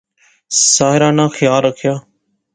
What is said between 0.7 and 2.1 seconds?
ساحرہ ناں خیال رکھیا